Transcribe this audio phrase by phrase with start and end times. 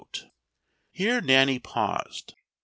[0.89, 2.33] Here Nanny paused.